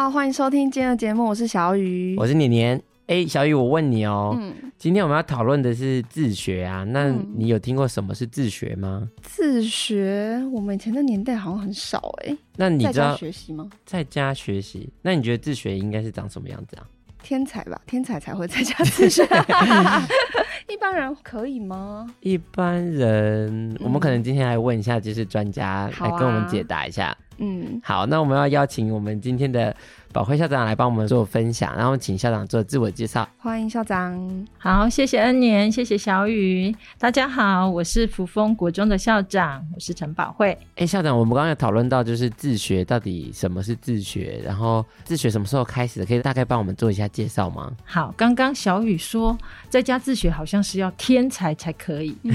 [0.00, 2.82] 好，欢迎收听今天的节目，我是小雨，我是年年。
[3.08, 9.06] 哎，小雨，我问你哦，嗯，今天我们要讨论的是自学啊，那你有听过什么是自学吗？
[9.20, 12.34] 自学，我们以前的年代好像很少哎。
[12.56, 13.68] 那你知道在家学习吗？
[13.84, 16.86] 在家学习，那你觉得自学应该是长什么样子啊？
[17.22, 19.22] 天才吧，天才才会在家自学。
[20.66, 22.10] 一般人可以吗？
[22.20, 27.14] 一般人，嗯，我们可能今天来问一下，就是专家来跟我们解答一下。
[27.40, 29.74] 嗯，好，那我们要邀请我们今天的
[30.12, 33.28] 宝慧校长来帮我们做分享，然后请校长做自我介绍。
[33.38, 34.46] 欢迎校长。
[34.58, 36.74] 好，谢谢恩年，谢谢小雨。
[36.98, 40.58] 大家好，我是福丰国中的校长，我是陈宝慧。
[40.74, 47.70] 哎，校长，我们刚刚有讨论到就是自学到底什么是自学，然后自学什么时候开始的，可以大概帮我们做一下介绍吗？
[47.84, 52.16] 好，刚刚小雨说在家自学好像是要天才才可以。
[52.24, 52.34] 嗯、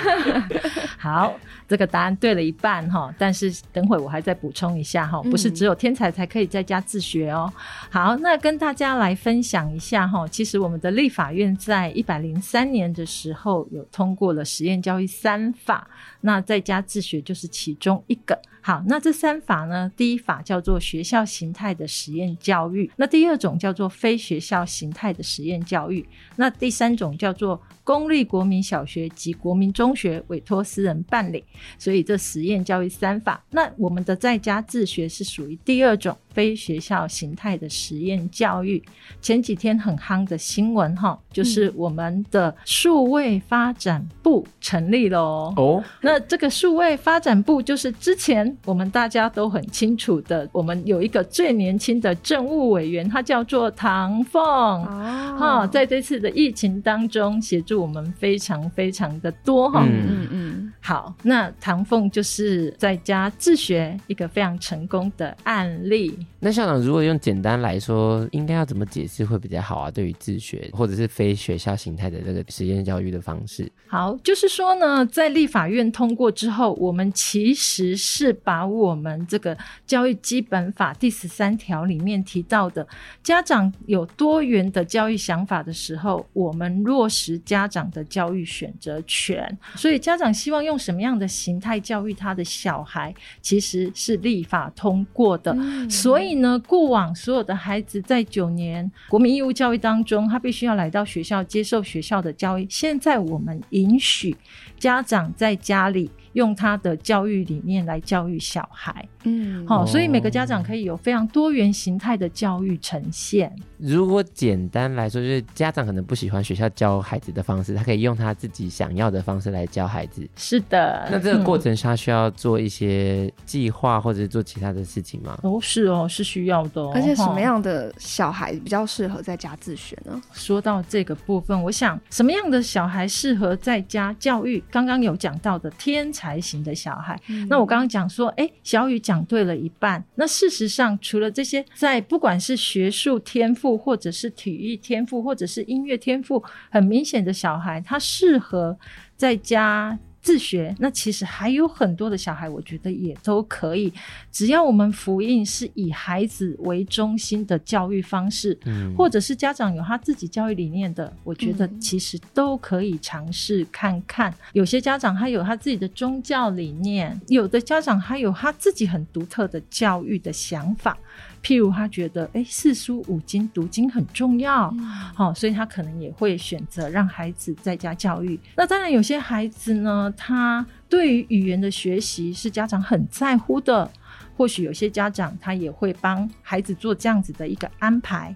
[0.98, 1.34] 好，
[1.68, 4.32] 这个答案对了一半哈，但是等会我还在。
[4.32, 7.52] 再补充一下哈，不是只有天才才可以在家自学哦。
[7.90, 18.40] 好，那跟大家来分享一下哈，其实我们的立法院在一百零三年的时候有通过了实验教育三法，那在家自学就是其中一个。
[18.62, 31.42] 好，那这三法呢，第一法叫做学校形态的实验教育，那第二种叫做非学校形态的实验教育，那第三种叫做公立国民小学及国民中学委托私人办理。
[31.76, 36.16] 所以这实验教育三法，那我们的在家自学是属于第二种。
[36.32, 38.82] 非学校形态的实验教育，
[39.20, 45.52] 前几天很夯的新闻哈，就是我们的数位发展部成立了哦。
[45.58, 54.42] 哦，那这个数位发展部就是之前我们大家都很清楚的，我们有一个最年轻的政务委员，他叫做唐凤。
[54.42, 59.84] 哦，哈，在这次的疫情当中协助我们非常非常的多哈。
[59.86, 60.72] 嗯嗯嗯。
[60.80, 66.18] 好，那唐凤就是在家自学一个非常成功的案例。
[66.40, 69.90] 那校长，如果用简单来说，应该要怎么解释会比较好啊？
[69.90, 82.86] 对于自学或者是非学校形态的这个实验教育的方式，好，就是说呢，在立法院通过之后，我们其实是把我们这个教育基本法第十三条里面提到的，
[83.22, 89.58] 家长有多元的教育想法的时候，我们落实家长的教育选择权。
[89.74, 95.52] 所以，家长希望用什么样的形态教育他的小孩，其实是立法通过的。
[95.56, 102.66] 嗯、所以呢，过往所有的孩子在九年国民义务教育当中，他必须要来到学校接受学校的教育。
[102.68, 104.36] 现在我们允许
[104.78, 106.10] 家长在家里。
[106.32, 113.54] 用他的教育理念来教育小孩，嗯，好、哦，所以每个家长可以有非常多元形态的教育呈现。
[113.76, 120.26] 如果简单来说，就是家长可能不喜欢学校教孩子的方式，他可以用他自己想要的方式来教孩子。
[120.36, 125.38] 是的，那这个过程他需要做一些计划或者是做其他的事情吗？
[125.42, 126.92] 哦，是哦，是需要的、哦。
[126.94, 130.22] 而且什么样的小孩比较适合在家自学呢？
[130.32, 134.62] 说到这个部分，我想什么样的小孩适合在家教育？
[134.70, 136.21] 刚刚有讲到的天才。
[136.22, 140.04] 才型的小孩，嗯、那我刚刚讲说，哎、欸，小雨讲对了一半。
[140.14, 146.40] 那事实上，除了这些，在不管是学术天赋，或者是体育天赋，或者是音乐天赋，
[146.70, 148.78] 很明显的小孩，他适合
[149.16, 149.98] 在家。
[150.22, 153.92] 自学，那其实还有很多的小孩，我觉得也都可以，
[154.30, 164.30] 只要我们福音是以孩子为中心的教育方式，嗯，或者是家长有他自己教育理念的，我觉得其实都可以尝试看看。
[164.30, 164.34] 嗯。
[164.52, 170.96] 有些家长他有他自己的宗教理念，有的家长他有他自己很独特的教育的想法。
[171.42, 178.38] 譬如他觉得，哎，四书五经读经很重要，好、嗯哦，所以他可能也会选择让孩子在家教育。
[178.56, 183.90] 那当然，有些孩子呢，他对于语言的学习是家长很在乎的，
[184.36, 188.34] 或许有些家长他也会帮孩子做这样子的一个安排。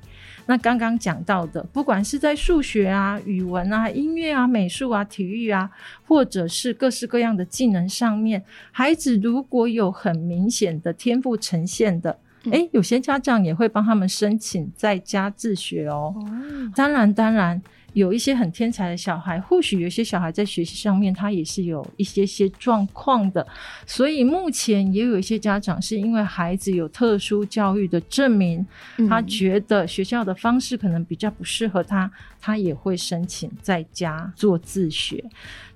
[0.49, 5.71] 那刚刚讲到的，不管是在数学啊、语文啊、音乐啊、美术啊、体育啊，
[6.05, 8.43] 或者是各式各样的技能上面，
[8.73, 12.19] 孩子如果有很明显的天赋呈现的。
[12.47, 16.15] 哎、欸，有些家长也会帮他们申请在家自学哦。
[16.75, 17.61] 当然，当然，
[17.93, 23.47] 有一些很天才的小孩，或许有些小孩在学习上面他也是有一些些状况的，
[23.87, 28.65] 所以目前也有一些家长是因为孩子有特殊教育的证明，
[28.99, 32.11] 嗯、他觉得学校的方式可能比较不适合他，
[32.41, 35.25] 他也会申请在家做自学。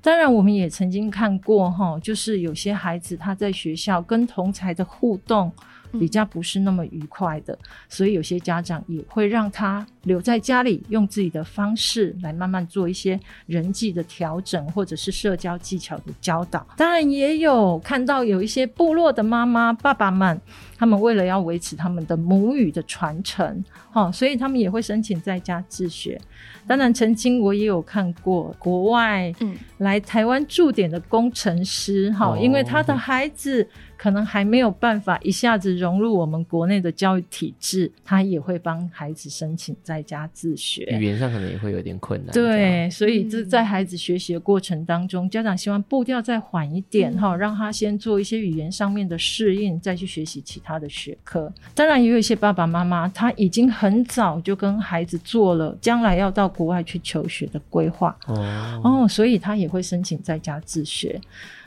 [0.02, 5.50] 当然，我们也曾经看过哈，就是有些孩子他在学校跟同才的互动。
[5.92, 7.58] 比较不是那么愉快的，
[7.88, 16.66] 所以有些家长也会让他留在家里，用自己的方式来慢慢做一些人际的调整，或者是社交技巧的教导。
[16.76, 20.40] 当然，也有看到有一些部落的妈妈、爸爸们，
[20.76, 26.20] 他们为了要维持他们的母语的传承，哈，所以他们也会申请在家自学。
[26.66, 29.32] 当然，曾经我也有看过国外
[29.78, 33.66] 来台湾驻点的工程师，哈、嗯，因为他的孩子。
[34.00, 40.84] 可能还没有办法一下子融入我们国内的教育体制，他也会帮孩子申请在家自学。
[40.98, 42.32] 语言上可能也会有点困难。
[42.32, 51.52] 对，所以这在孩子学习的过程当中，嗯、家长希望步调再缓一点哈、嗯，让他先做一些语言上面的适应，再去学习其他的学科。
[51.74, 61.20] 当然，也有一些爸爸妈妈他已经很早就跟孩子做了将来要到国外去求学的规划哦，哦，所以他也会申请在家自学。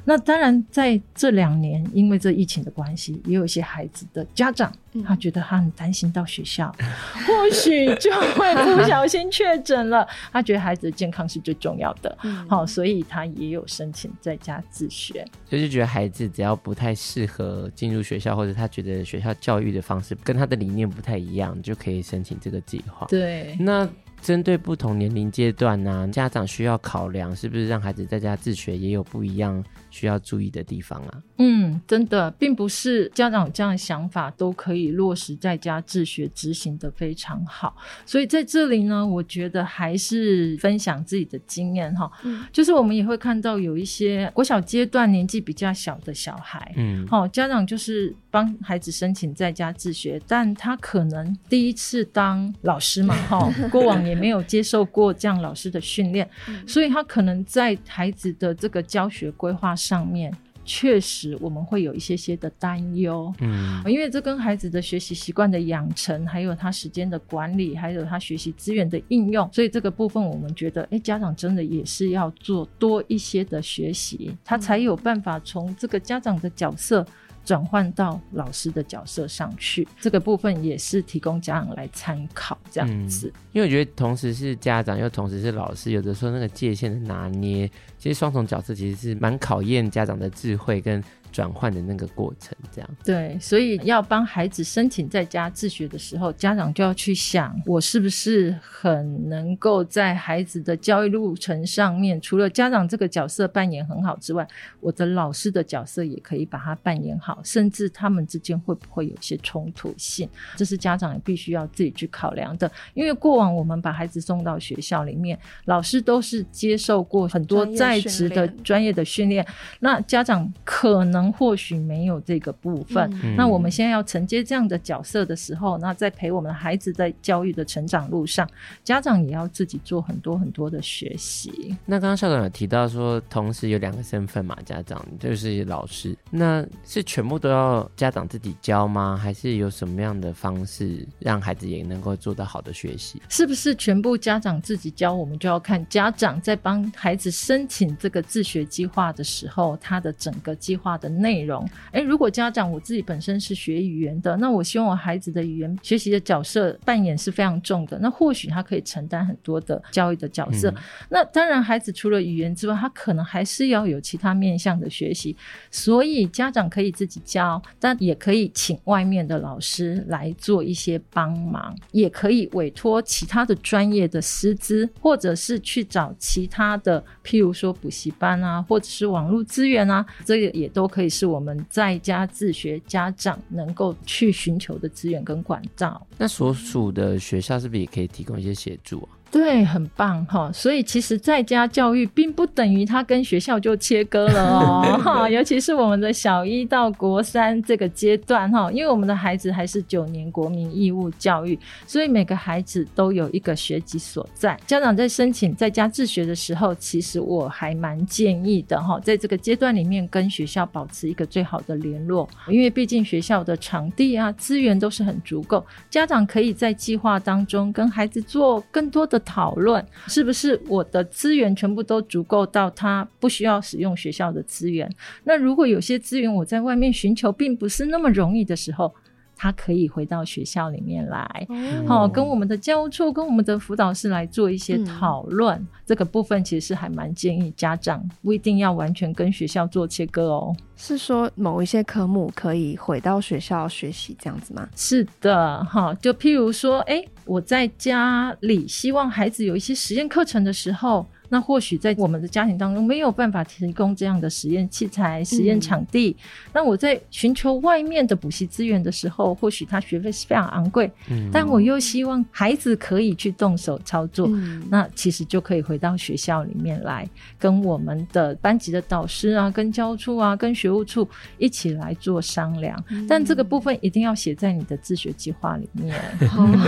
[0.05, 4.71] 那当然，在这两年，因为这疫情的关系，也有一些孩子的家长，
[5.05, 6.85] 他觉得他很担心到学校，嗯、
[7.25, 10.05] 或许就会不小心确诊了。
[10.31, 12.17] 他觉得孩子的健康是最重要的，
[12.49, 15.25] 好、嗯，所以他也有申请在家自学。
[15.49, 23.07] 就是觉得孩子只要不太适合进入学校，或者他觉得学校教育的方式跟他的理念不太一样，就可以申请这个计划。
[23.07, 23.87] 对，那。
[24.21, 29.61] 针对不同年龄阶段呢、啊，家长需要考量是不是让孩子在家自学，也有不一样
[29.93, 31.23] 需要注意的地方啊？
[31.37, 37.75] 嗯，真的，并不是家长有这样的想法都可以落实在家自学执行的非常好。
[38.05, 42.11] 所以在这里呢，我觉得还是分享自己的经验哈。
[42.23, 54.03] 嗯，就是我们也会看到有一些国小阶段年纪比较小的小孩，嗯，好，家长就是帮孩子申请在家自学，但他可能第一次当老师嘛，哈， 过往。
[54.03, 60.33] 也没有接受过这样老师的训练，嗯，所以他可能在孩子的这个教学规划上面，
[60.63, 63.33] 确实我们会有一些些的担忧。
[63.41, 77.05] 嗯，因为这跟孩子的学习习惯的养成，还有他时间的管理，还有他学习资源的应用，所以这个部分我们觉得，哎，家长真的也是要做多一些的学习，他才有办法从这个家长的角色。
[77.43, 83.31] 转换到老师的角色上去，这个部分也是提供家长来参考这样子。
[83.51, 91.03] 因为我觉得同时是家长又同时是老师，有的时候那个界限的拿捏，其实双重角色其实是蛮考验家长的智慧跟。
[91.33, 104.47] 转换的那个过程，这样对，所以要帮孩子申请在家自学的时候，家长就要去想，我是不是很能够在孩子的教育路程上面，除了家长这个角色扮演很好之外，
[104.79, 112.71] 我的老师的角色也可以把它扮演好，甚至他们之间会不会有些冲突性，这是家长也必须要自己去考量的。
[112.93, 119.43] 因为过往我们把孩子送到学校里面，老师都是接受过很多在职的专业的训练，
[119.79, 121.22] 那家长可能。
[121.31, 128.49] 或许没有这个部分，嗯，那我们现在要承接这样的角色的时候，那在陪我们的孩子在教育的成长路上，
[128.83, 131.75] 家长也要自己做很多很多的学习。
[131.85, 139.15] 那刚刚校长有提到说，同时有两个身份嘛，家长就是老师，那是全部都要家长自己教吗？
[139.15, 143.21] 还是有什么样的方式让孩子也能够做到好的学习？
[143.29, 145.13] 是不是全部家长自己教？
[145.13, 151.12] 我们就要看家长在帮孩子申请这个自学计划的时候，他的整个计划的。
[151.19, 160.69] 内容，诶，如果家长我自己本身是学语言的，那我希望我孩子的语言学习的角色扮演是非常重的，那或许他可以承担很多的教育的角色。
[160.71, 160.75] 嗯。
[161.09, 165.35] 那当然，孩子除了语言之外，他可能还是要有其他面向的学习，
[165.69, 181.02] 所以家长可以自己教，但也可以请外面的老师来做一些帮忙，也可以委托其他的专业的师资，或者是去找其他的，譬如说补习班啊，或者是网络资源啊，这个也都可以。
[181.03, 186.05] 以是我们在家自学家长能够去寻求的资源跟管道。
[186.17, 189.22] 那所属的学校是不是也可以提供一些协助啊？
[189.33, 190.51] 对，很棒哈。
[190.53, 195.27] 所以其实在家教育并不等于他跟学校就切割了哦 哈。
[195.27, 204.55] 尤其是我们的小一到国三这个阶段哈，因为我们的孩子还是九年国民义务教育，所以每个孩子都有一个学籍所在。
[204.67, 219.22] 家长在申请在家自学的时候，其实我还蛮建议的哈，在这个阶段里面跟学校保持一个最好的联络，因为毕竟学校的场地啊资源都是很足够，家长可以在计划当中跟孩子做更多的。
[219.25, 224.89] 讨论，是不是我的资源全部都足够到他不需要使用学校的资源？
[225.23, 228.93] 那如果有些资源我在外面寻求并不是那么容易的时候，
[229.35, 231.47] 他可以回到学校里面来，
[231.87, 235.57] 好、哦，跟我们的教务处、跟我们的辅导室来做一些讨论。
[235.57, 240.55] 嗯、这个部分其实是还蛮建议家长不一定要完全跟学校做切割哦。
[240.75, 244.67] 是说某一些科目可以回到学校学习这样子吗？
[244.75, 251.05] 是的，哈，就譬如说，哎，我在家里希望孩子有一些实验课程的时候。
[251.33, 256.15] 那或许在我们的家庭当中没有办法提供这样的实验器材、实验场地。
[256.19, 264.27] 嗯、那我在寻求外面的补习资源的时候，或许他学费是非常昂贵，嗯、但我又希望孩子可以去动手操作。
[264.29, 267.09] 嗯、那其实就可以回到学校里面来，
[267.39, 271.09] 跟我们的班级的导师啊、跟教务处啊、跟学务处
[271.39, 272.81] 一起来做商量。
[272.89, 275.99] 嗯、但这个部分一定要写在你的自学计划里面。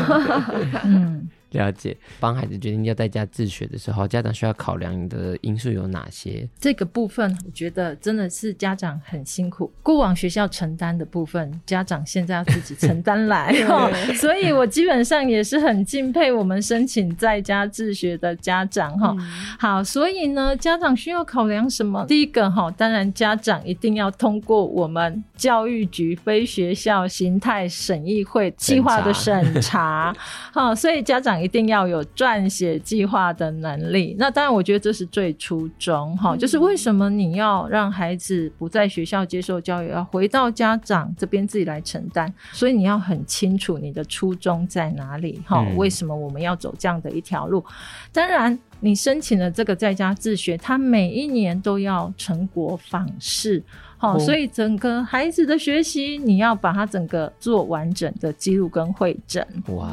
[0.84, 1.30] 嗯。
[1.56, 6.48] 了解，帮孩子决定要在家自学的时候，家长需要考量的因素有哪些？
[6.60, 9.72] 这个部分，我觉得真的是家长很辛苦。
[9.82, 13.54] 过往学校承担的部分，家长现在要自己承担来。
[14.16, 19.16] 所以我基本上也是很敬佩我们申请在家自学的家长哈。
[19.18, 19.20] 嗯、
[19.58, 22.06] 好，所以呢，家长需要考量什么？
[22.08, 30.16] 第一个哈，当然家长一定要通过我们教育局非学校形态审议会计划的审查。
[30.52, 31.45] 好，所以家长。
[31.46, 34.16] 一定要有撰写计划的能力。
[34.18, 42.34] 那当然，我觉得这是最初衷哈，就是为什么你要让孩子不在学校接受教育，要回到家长这边自己来承担？
[42.52, 45.64] 所以你要很清楚你的初衷在哪里哈？
[45.78, 47.64] 为什么我们要走这样的一条路？
[48.12, 53.62] 当然，你申请了这个在家自学，他每一年都要成果访视。
[54.14, 59.46] 好，所以整个孩子的学习，你要把它整个做完整的记录跟会诊。
[59.68, 59.90] 哇，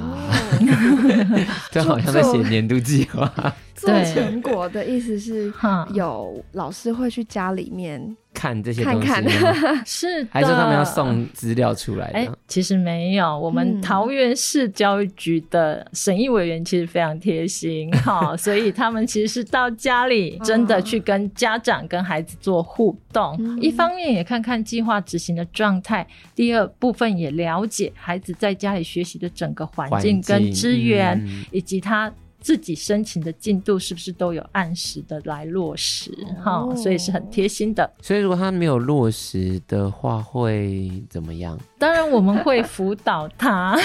[1.70, 3.32] 这好像在写年度计划。
[3.74, 5.52] 做成果的意思是，
[5.92, 9.24] 有老师会去家里面看这些东西，看。
[9.24, 12.10] 看 是的，还是他们要送资料出来？
[12.10, 12.18] 的？
[12.18, 32.12] 哎，其实没有，我们桃园市教育局的审议委员其实非常贴心 哈，所以他们其实是到家里真的去跟家长跟孩子做互动，一方面也看看计划执行的状态，第二部分也了解孩子在家里学习的整个环境跟资源以及他。
[32.42, 36.10] 自己申请的进度是不是都有按时的来落实？
[36.44, 37.90] 哈、哦，所以是很贴心的。
[38.02, 41.58] 所以如果他没有落实的话，会怎么样？
[41.78, 43.78] 当然我们会辅导他。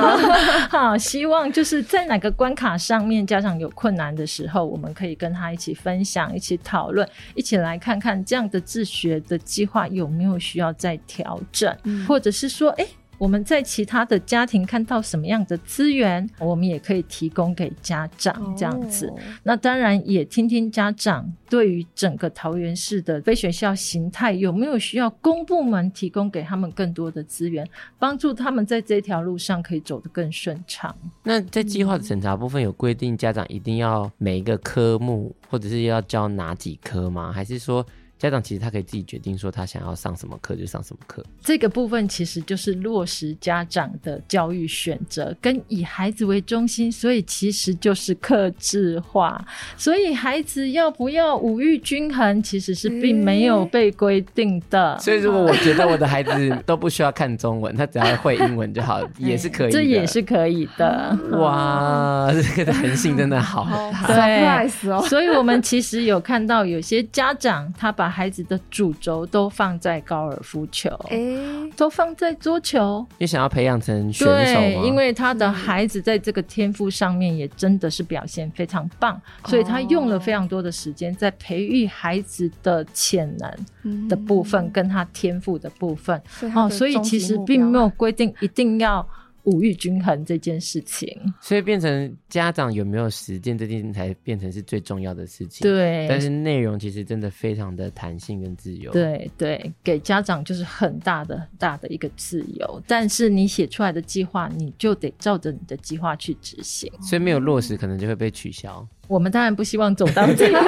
[0.68, 12.90] 好，希望就是在哪个关卡上面家长有困难的时候，我们可以跟他一起分享、一起讨论、一起来看看这样的自学的计划有没有需要再调整，嗯、或者是说，哎、欸。
[13.22, 19.06] 我们在其他的家庭看到什么样的资源，我们也可以提供给家长这样子。
[19.06, 19.18] Oh.
[19.44, 27.64] 那当然也听听家长对于整个桃园市的非学校形态有没有需要公部门提供给他们更多的资源，
[27.96, 30.92] 帮助他们在这条路上可以走得更顺畅。
[31.22, 37.30] 那在计划的审查部分有规定家长一定要每一个科目或者是要教哪几科吗？
[37.32, 37.86] 还是说？
[38.22, 49.44] 家长其实他可以自己决定说他想要上什么课就上什么课，这个部分其实就是落实家长的教育选择，跟以孩子为中心，所以其实就是克制化。
[49.76, 54.96] 所以孩子要不要五育均衡，其实是并没有被规定的。
[55.00, 59.72] 所以如果我觉得我的孩子都不需要看中文，他只要会英文就好， 也是可以的。
[59.72, 61.18] 这也是可以的。
[61.32, 64.06] 哇，这个弹性真的好大。
[64.06, 64.68] 对，
[65.08, 73.04] 所以我们其实有看到有些家长他把孩子的主轴都放在高尔夫球，哎、欸，都放在桌球。
[73.18, 74.60] 你想要培养成选手吗？
[74.60, 86.22] 对，因为他的孩子在这个天赋上面也真的是表现非常棒，嗯、所以他用了非常多的时间在培育孩子的潜能的部分，跟他天赋的部分。
[86.42, 89.04] 嗯、哦，所以其实并没有规定一定要。
[89.44, 91.08] 五育均衡这件事情，
[91.40, 95.62] 所以变成家长有没有实践这件事才变成是最重要的事情。
[95.62, 98.92] 对，但是内容其实真的非常的弹性跟自由。
[98.92, 106.92] 对对，给家长就是很大的很大的一个自由，但是你写出来的计划，你就得照着你的计划去执行。
[107.00, 108.86] 所以没有落实，可能就会被取消。
[109.08, 110.64] 我们当然不希望走到这个地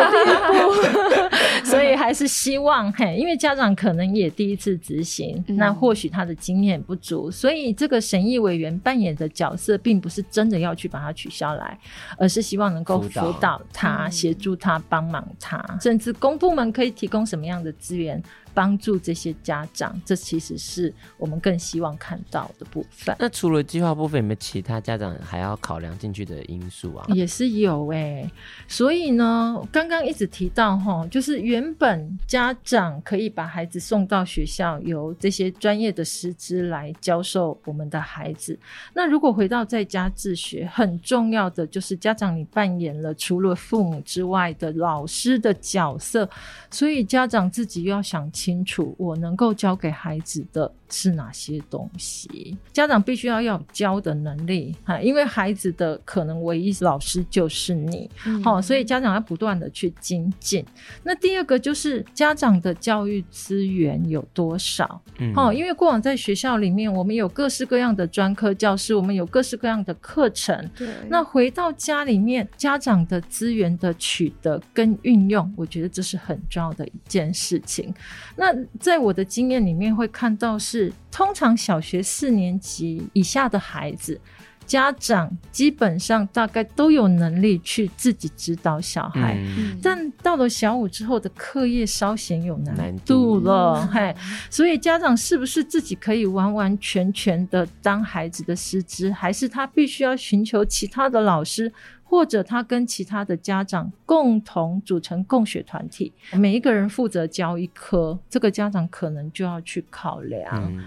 [0.52, 11.78] 步， 所以还是希望嘿，因为家长可能也第一次执行，嗯、那或许他的经验不足，所以这个审议委员扮演的角色，并不是真的要去把它取消来，
[12.18, 18.22] 而是希望能够辅导他、协、嗯、助他、帮忙他，甚至公部门可以提供什么样的资源。
[18.54, 23.14] 帮助这些家长，这其实是我们更希望看到的部分。
[23.18, 27.04] 那除了计划部分，有没有其他家长还要考量进去的因素啊？
[27.08, 28.30] 也是有哎、欸，
[28.68, 38.58] 所以呢，刚刚一直提到哈，就是原本家长可以把孩子送到学校，由这些专业的师资来教授我们的孩子。
[38.94, 46.28] 那如果回到在家自学，很重要的就是家长你扮演了除了父母之外的老师的角色，
[46.70, 52.56] 所以家长自己要想清清楚，我能够教给孩子的是哪些东西。
[52.72, 58.08] 家长必须要要有教的能力哈，因为孩子的可能唯一老师就是你，
[58.44, 60.64] 好、嗯，所以家长要不断的去精进。
[61.02, 65.02] 那第二个就是家长的教育资源有多少？
[65.18, 70.70] 嗯，哦，因为过往在学校里面，我们有各式各样的专科教师，我们有各式各样的课程。
[70.76, 77.92] 对，那回到家里面，家长的资源的取得跟运用，我觉得这是很重要的一件事情。
[78.36, 84.20] 那在我的经验里面会看到是，通常小学四年级以下的孩子，
[84.66, 93.86] 家长基本上大概都有能力去自己指导小孩，嗯、但到了小五之后的课业稍显有难度了。
[93.86, 94.14] 嘿，
[94.48, 101.70] 所以家长是不是自己可以完完全全的当孩子的师资，还是他必须要寻求其他的老师，
[102.14, 110.44] 或者他跟其他的家长共同组成共学团体，每一个人负责教一科，这个家长可能就要去考量。
[110.73, 110.85] 嗯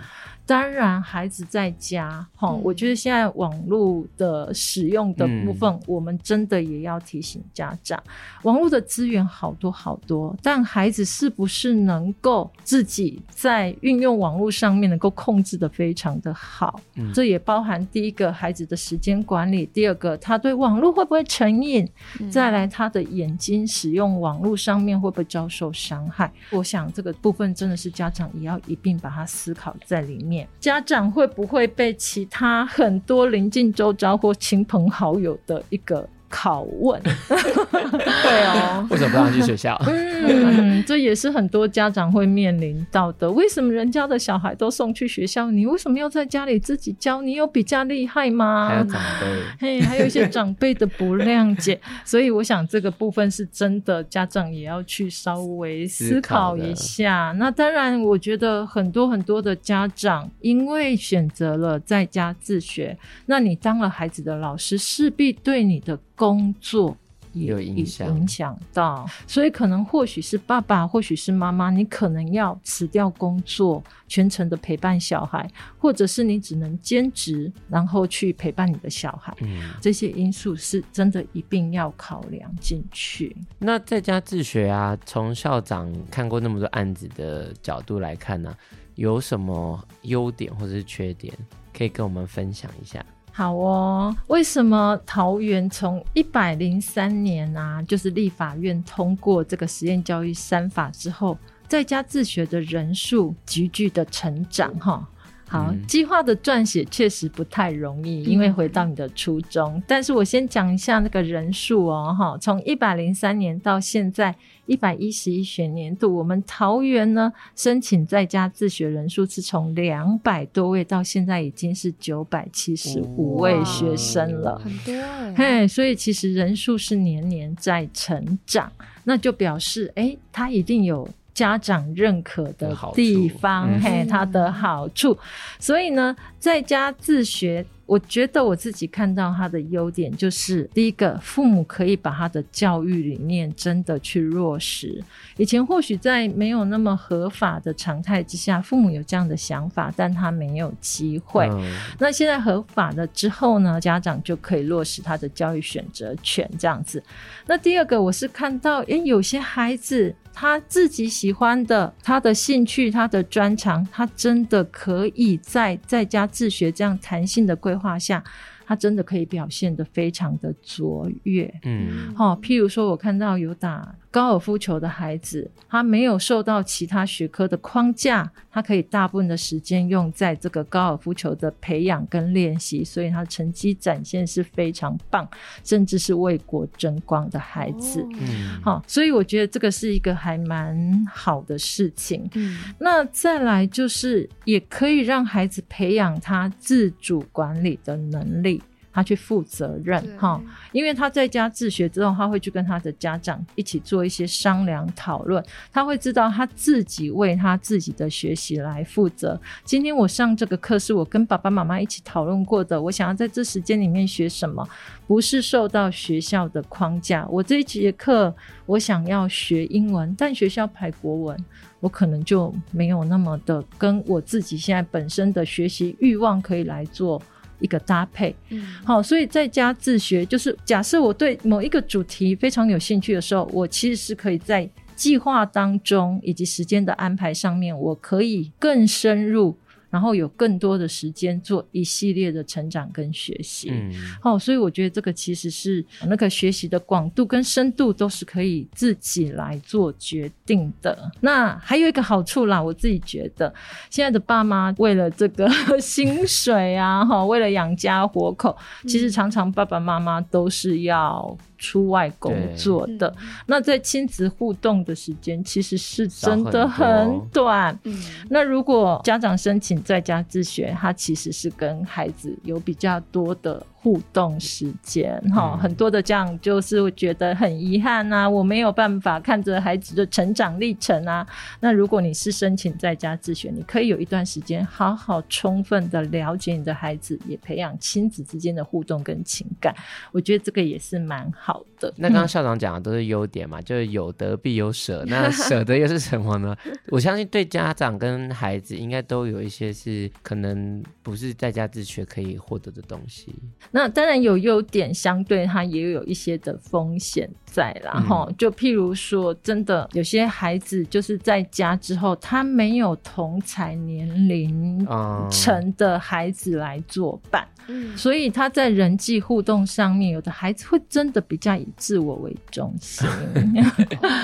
[0.48, 8.02] 当然，孩子在家，哈、嗯，我觉得现在网络的使用的部分，嗯、我们真的也要提醒家长，
[8.44, 16.80] 网络的资源好多好多，但孩子是不是能够自己在运用网络上面能够控制的非常的好？
[16.96, 21.88] 嗯，这也包含第一个孩子的时间管理，第二个他对网络会不会成瘾，
[22.20, 26.32] 嗯、再来他的眼睛使用网络上面会不会遭受伤害？
[26.52, 30.48] 我想这个部分真的是家长也要一并把它思考在里面。
[30.60, 39.80] 家长会不会被其他很多邻近周遭或亲朋好友的一个拷问，对哦， 为什么不让去学校？
[39.86, 43.30] 嗯，这也是很多家长会面临到的。
[43.32, 47.22] 为什么人家的小孩都送去学校，你为什么要在家里自己教？
[47.22, 48.68] 你有比较厉害吗？
[48.68, 51.80] 还有长辈，嘿，还有一些长辈的不谅解。
[52.04, 57.34] 所以我想这个部分是真的，家长也要去稍微思考一下。
[57.38, 62.98] 那当然，我觉得很多很多的家长因为选择了在家自学，
[63.28, 65.98] 那你当了孩子的老师，势必对你的。
[66.18, 66.98] 工作
[67.34, 79.32] 也有影响，影响到，所以可能或许是爸爸，或许是妈妈，你可能要辞掉工作，全程的陪伴小孩，或者是你只能兼职，然后去陪伴你的小孩。
[79.42, 83.38] 嗯，这些因素是真的一定要考量进去。
[83.60, 88.58] 那在家自学啊，从校长看过那么多案子的角度来看呢、啊，
[88.96, 91.32] 有什么优点或者是缺点，
[91.72, 93.06] 可以跟我们分享一下？
[93.38, 104.74] 好哦，为什么桃园从一百零三年啊，就是立法院通过这个实验教育三法之后，在家自学的人数急剧的成长？
[104.80, 105.08] 哈。
[105.50, 109.76] 好，计划的撰写确实不太容易，因为回到你的初衷。
[109.76, 128.70] 嗯、但是我先讲一下那个人数哦，哈，从一百零三年到现在一百一十一学年度，我们桃园呢申请在家自学人数是从两百多位到现在已经是九百七十五位学生了，很多哎，嘿，所以其实人数是年年在成长，
[129.06, 131.08] 那就表示哎，他一定有。
[131.38, 135.16] 家长认可的地方，嗯、嘿，它的好处。
[135.60, 145.00] 所以呢，在家自学，我觉得我自己看到他的优点，就是第一个，父母可以把他的教育理念真的去落实。
[145.38, 151.48] 以前或许在没有那么合法的常态之下，父母有这样的想法，但他没有机会。
[151.52, 157.04] 嗯、那现在合法了之后呢，家长就可以落实他的教育选择权，这样子。
[157.46, 160.16] 那第二个，我是看到，诶，有些孩子。
[160.40, 168.24] 他自己喜欢的，他的兴趣，他的专长，他真的可以在在家自学这样弹性的规划下。
[168.68, 185.28] 他真的可以表现得非常的卓越，嗯，好、哦，譬如说，我看到有打高尔夫球的孩子，他没有受到其他学科的框架，他可以大部分的时间用在这个高尔夫球的培养跟练习，所以他成绩展现是非常棒，
[185.64, 198.62] 甚至是为国争光的孩子，嗯，好、哦，所以我觉得这个是一个还蛮好的事情，嗯，那再来就是也可以让孩子培养他自主管理的能力。
[198.98, 209.40] 他去负责任哈，因为他在家自学之后，他会去跟他的家长一起做一些商量讨论，他会知道他自己为他自己的学习来负责。
[209.64, 214.68] 今天我上这个课是我跟爸爸妈妈一起讨论过的，我想要在这时间里面学什么，
[215.06, 217.24] 不是受到学校的框架。
[217.30, 221.46] 我这一节课我想要学英文，但学校排国文，
[221.80, 227.22] 我可能就没有那么的跟我自己现在本身的学习欲望可以来做。
[227.60, 239.56] 一个搭配，嗯，好，所以在家自学，就是假设我对某一个主题非常有兴趣的时候，我其实是可以在计划当中以及时间的安排上面，我可以更深入。
[239.90, 251.12] 然后有更多的时间做一系列的成长跟学习，嗯，好、哦，所以我觉得这个其实是那个学习的广度跟深度都是可以自己来做决定的。
[251.22, 253.54] 那还有一个好处啦，我自己觉得
[253.90, 258.56] 现在的爸妈为了这个 薪水啊，哈，为了养家活口，
[258.88, 261.38] 其实常常爸爸妈妈都是要。
[261.58, 263.14] 出外工作的，
[263.46, 267.78] 那在亲子互动的时间其实是真的很短。
[267.84, 273.66] 嗯，那如果家长申请在家自学，他其实是跟孩子有比较多的。
[273.88, 281.26] 互动时间哈，很多的这样就是会觉得很遗憾啊，我没有办法看着孩子的成长历程啊。
[281.62, 289.74] 那如果你是申请在家自学，你可以有一段时间好好充分的了解你的孩子，也培养亲子之间的互动跟情感。
[290.12, 291.94] 我觉得这个也是蛮好的。
[291.98, 295.04] 那刚刚校长讲的都是优点嘛，就是有得必有舍。
[295.08, 296.56] 那舍得又是什么呢？
[296.90, 303.34] 我相信对家长跟孩子应该都有一些是可能不是在家自学可以获得的东西。
[303.72, 307.94] 那当然有优点，相对它也有一些的风险在啦。
[308.08, 308.36] 哈、嗯。
[308.38, 314.86] 就譬如说，真的有些孩子就是在家之后，他没有同才年龄
[315.30, 323.08] 层的孩子来作伴，嗯，所以他在人际互动上面，有的孩子会真的比较以以自我为中心，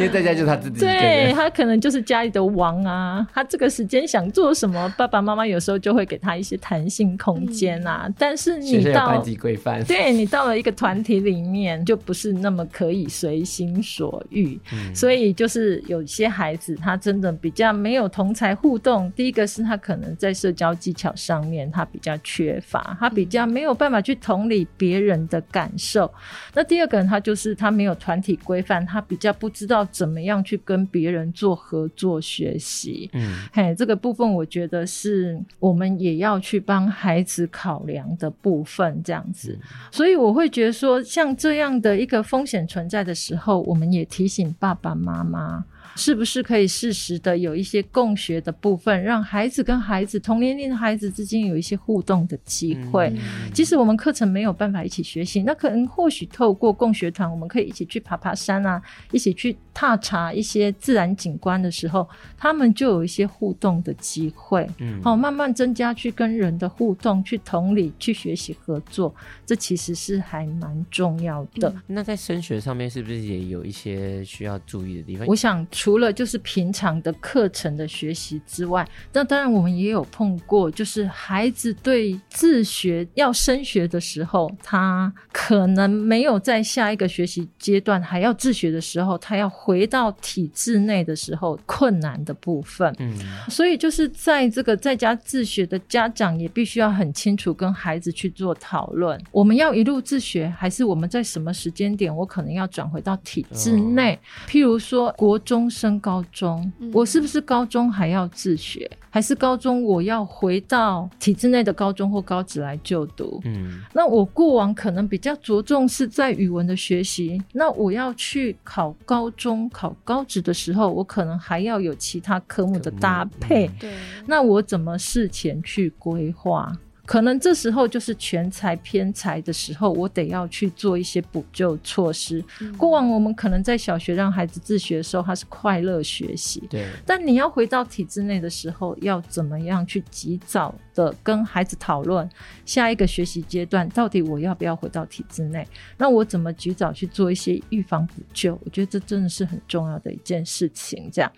[0.00, 8.90] 因为在家就是他自己，对，他可能就是家里的王啊，他这个时间想做什么，爸爸妈妈有时候就会给他一些弹性空间啊，嗯、但是你。
[8.92, 14.58] 到班级规范对你到了一个团体里面，就不是那么可以随心所欲。
[14.72, 19.08] 嗯，所以就是有些孩子他真的比较没有同才互动。
[19.12, 26.10] 第一个是他可能在社交技巧上面他比较缺乏，他比较没有办法去同理别人的感受。
[26.54, 33.10] 那第二个人他就是他没有团体规范，他比较不知道怎么样去跟别人做合作学习。
[33.12, 38.70] 嗯，嘿，这个部分我觉得是我们也要去帮孩子考量的部分。
[38.70, 39.58] 分这样子，
[39.90, 45.64] 所以我会觉得说，像这样的一个风险存在的时候，我们也提醒爸爸妈妈。
[45.96, 53.12] 是不是可以适时的有一些共学的部分，让孩子跟孩子同年龄的孩子之间有一些互动的机会？
[53.14, 64.68] 嗯、即使我们课程没有办法一起学习，那可能或许透过共学团，我们可以一起去爬爬山啊，一起去踏查一些自然景观的时候，他们就有一些互动的机会。
[64.78, 71.68] 嗯，好，慢慢增加去跟人的互动，去同理，去学习合作，这其实是还蛮重要的。
[71.68, 75.26] 嗯、那在升学上面，是不是也有一些需要注意的地方？
[75.26, 75.66] 我想。
[75.80, 92.94] 除了就是平常的课程的学习之外，那当然我们也有碰过，就是孩子对自学要升学的时候，他可能没有在下一个学习阶段还要自学的时候，他要回到体制内的时候困难的部分。
[92.98, 93.14] 嗯，
[93.48, 104.12] 所以就是在这个在家自学的家长也必须要很清楚跟孩子去做讨论，我们要一路自学，还是我们在什么时间点我可能要转回到体制内？
[104.14, 105.69] 哦，譬如说国中。
[105.70, 113.40] 升高中，我是不是高中还要自学，还是高中我要回到体制内的高中或高职来就读？
[113.44, 123.70] 嗯，那我过往可能比较着重是在语文的学习，那我要去考高中、考高职的时候，我可能还要有其他科目的搭配。
[123.78, 123.94] 对，
[124.26, 126.76] 那我怎么事前去规划？
[127.10, 132.40] 可能这时候就是全才偏才的时候，我得要去做一些补救措施。
[132.60, 132.72] 嗯。
[132.76, 136.62] 过往我们可能在小学让孩子自学的时候，他是快乐学习。
[136.70, 136.86] 对。
[137.04, 142.28] 但你要回到体制内的时候，要怎么样去及早的跟孩子讨论
[142.66, 145.66] 下一个学习阶段，到底我要不要回到体制内？
[145.96, 148.58] 那我怎么及早去做一些预防补救？
[148.64, 151.08] 我觉得这真的是很重要的一件事情。
[151.12, 151.32] 这样，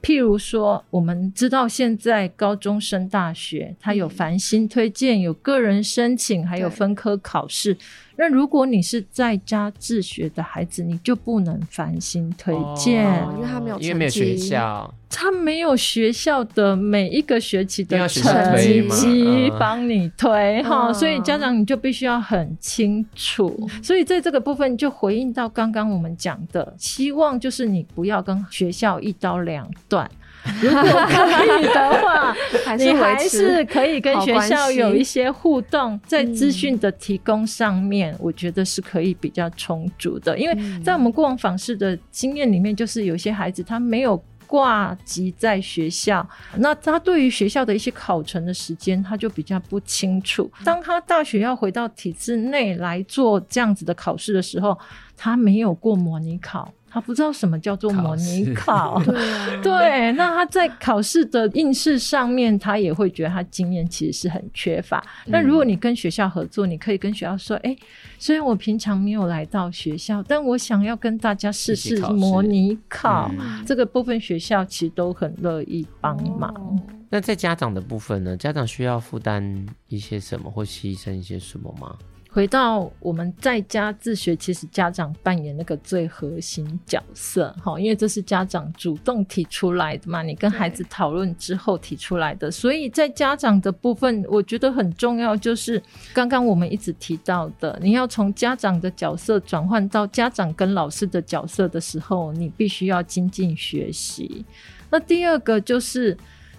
[0.00, 5.20] 譬如说，我们知道现在高中升大学，他有繁星推荐。
[5.20, 7.76] 有个人申请，还有分科考试。
[8.20, 23.70] 那如果你是在家自学的孩子，你就不能繁星推荐，哦，因为他没有，因为没有学校，他没有学校的每一个学期的成绩帮你推哈，所以家长你就必须要很清楚。
[23.80, 30.10] 所以在这个部分就回应到刚刚我们讲的，希望就是你不要跟学校一刀两断。
[30.62, 32.34] 如果可以的话，
[32.78, 40.38] 你还是可以跟学校有一些互动，在资讯的提供上面，我觉得是可以比较充足的。
[40.38, 50.50] 因为在我们过往访视的经验里面，就是有些孩子他没有挂籍在学校，那他对于学校的一些考程的时间，他就比较不清楚。
[50.64, 54.78] 当他大学要回到体制内来做这样子的考试的时候，
[55.16, 56.72] 他没有过模拟考。
[56.90, 65.02] 他不知道什么叫做模拟考，考 对、啊、对，那他在考试的应试上面，他也会觉得他经验其实是很缺乏。
[65.26, 67.78] 那、嗯、如果你跟学校合作，你可以跟学校说：“哎、欸，
[68.18, 73.30] 虽然我平常没有来到学校，但我想要跟大家试试模拟考。
[73.38, 76.80] 嗯”这个部分学校其实都很乐意帮忙、哦。
[77.10, 78.36] 那在家长的部分呢？
[78.36, 81.96] 家长需要负担一些什么，或牺牲一些什么吗？
[82.30, 104.44] 回到我们在家自学，其实家长扮演那个最核心角色，哈，因为这是家长主动提出来的嘛，你跟孩子讨论之后提出来的，所以在家长的部分，我觉得很重要，就是刚刚我们一直提到的，你要从家长的角色转换到家长跟老师的角色的时候，你必须要精进学习。
[104.90, 106.16] 那第二个就是。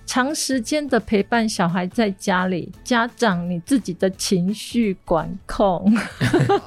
[0.09, 5.85] 长时间的陪伴小孩在家里，家长你自己的情绪管控，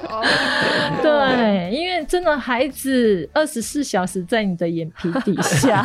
[1.02, 5.84] 对，因为真的孩子二十四小时在你的眼皮底下，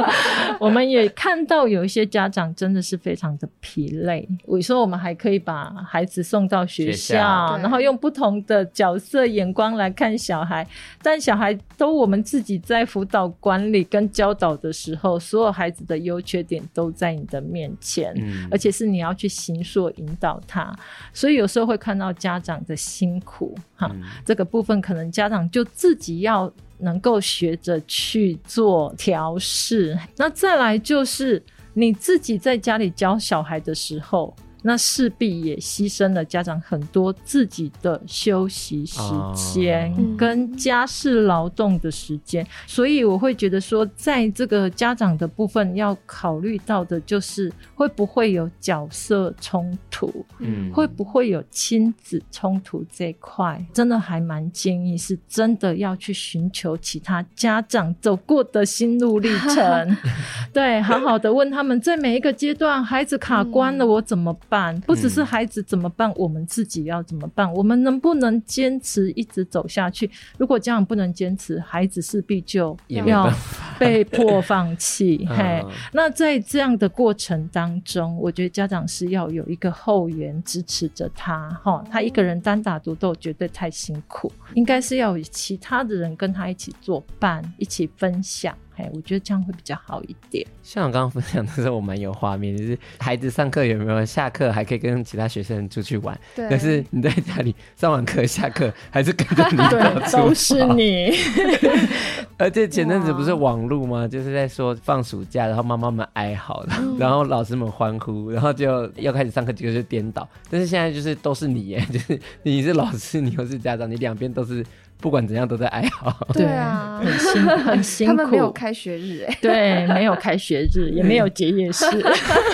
[0.60, 4.28] 我们也看到有一些家长真的是非常的疲累。
[4.44, 10.68] 我说我们还可以把孩子送到学校，学校，然后用不同的角色眼光来看小孩，
[11.02, 20.76] 但小孩都我们自己在辅导管理跟教导的时候，所有孩子的优缺点都在你的面前，嗯，而且是你要去行说引导他，
[21.12, 29.96] 所以有时候会看到家长的辛苦哈，嗯，这个部分可能家长就自己要能够学着去做调试。
[30.16, 31.40] 那再来就是
[31.72, 34.34] 你自己在家里教小孩的时候。
[34.62, 39.00] 那势必也牺牲了家长很多自己的休息时
[39.34, 59.96] 间跟家事劳动的时间，所以我会觉得说，在这个家长的部分要考虑到的就是会不会有角色冲突，嗯，会不会有亲子冲突这一块，真的还蛮建议是真的要去寻求其他家长走过的心路历程，
[60.52, 64.78] 对，好好的问他们在每一个阶段孩子卡关了，我怎么办？
[64.82, 67.52] 不只是孩子怎么办，嗯，我们自己要怎么办？
[67.52, 70.10] 我们能不能坚持一直走下去？
[70.36, 73.30] 如果家长不能坚持，孩子势必就要
[73.78, 75.26] 被迫放弃。
[75.30, 81.48] 嘿，那在这样的过程当中，我觉得家长是要有一个后援支持着他。
[81.62, 88.54] 哈，他一个人单打独斗绝对太辛苦，应该是要有其他的人跟他一起作伴，一起分享。
[88.76, 90.46] 哎，我觉得这样会比较好一点。
[90.62, 96.46] 像我刚刚分享的时候，我蛮有画面，就是孩子上课有没有下课还可以跟其他学生出去玩，对。
[96.48, 101.10] 但是你在家里上完课下课还是跟着你到处都是你。
[102.38, 104.08] 而且前阵子不是网路吗？
[104.08, 106.64] 就是在说放暑假，然后妈妈们哀嚎，
[106.98, 110.28] 然后老师们欢呼，然后就要开始上课，结果就颠倒。
[110.50, 114.64] 但是现在就是都是你耶， 就是你是老师，你又是家长，你两边都是。
[115.00, 118.16] 不管怎样都在哀嚎， 对啊，很辛很辛苦。
[118.16, 121.84] 他们没有开学日哎， 对，没有开学日，也没有结业式，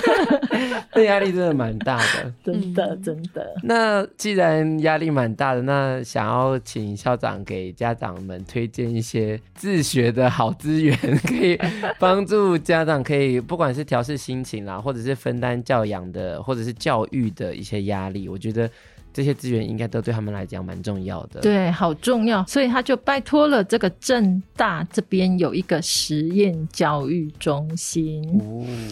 [0.93, 3.55] 这压力真的蛮大的，真的真的。
[3.63, 10.95] 那既然压力蛮大的，那想要请校长给家长们推荐一些自学的好资源，
[11.27, 11.59] 可以
[11.99, 18.69] 帮助家长可以不管是调试心情啦，或者是分担教养的，或者是教育的一些压力，我觉得。
[19.15, 28.21] 这些资源应该都对他们来讲蛮重要的，对，好重要，所以他就拜托了这个正大这边有一个实验教育中心，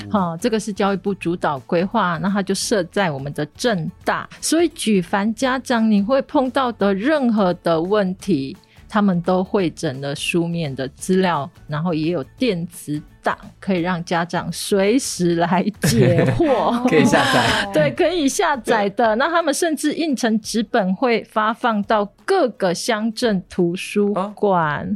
[0.10, 0.32] 好、哦。
[0.32, 8.56] 哦，这个是教育部主导规划，那他就设在我们的正大，所以举凡家长你会碰到的任何的问题，
[8.94, 17.72] 他们都汇整了书面的资料，然后也有电子档，可以让家长随时来解惑， 可以下载。
[17.74, 19.16] 对，可以下载的。
[19.16, 24.96] 那他们甚至印成纸本，会发放到各个乡镇图书馆。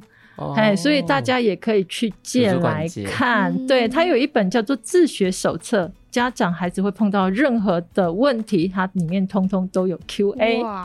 [0.56, 3.66] 哎、哦，所以大家也可以去借来看。
[3.66, 5.86] 对，它有一本叫做《自学手册》。
[6.10, 10.84] 家长孩子会碰到任何的问题，它里面通通都有 Q&A，哈，